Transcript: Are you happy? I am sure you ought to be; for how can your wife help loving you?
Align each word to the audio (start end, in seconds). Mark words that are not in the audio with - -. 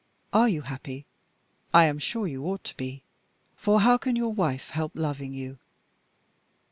Are 0.33 0.49
you 0.49 0.63
happy? 0.63 1.05
I 1.75 1.85
am 1.85 1.99
sure 1.99 2.25
you 2.25 2.43
ought 2.47 2.63
to 2.63 2.75
be; 2.75 3.03
for 3.55 3.81
how 3.81 3.99
can 3.99 4.15
your 4.15 4.33
wife 4.33 4.69
help 4.69 4.93
loving 4.95 5.31
you? 5.35 5.59